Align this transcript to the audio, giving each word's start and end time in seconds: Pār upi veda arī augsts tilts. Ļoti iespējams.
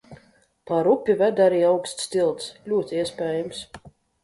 Pār 0.71 0.89
upi 0.93 1.15
veda 1.19 1.43
arī 1.51 1.61
augsts 1.69 2.11
tilts. 2.15 2.51
Ļoti 2.73 3.01
iespējams. 3.05 3.65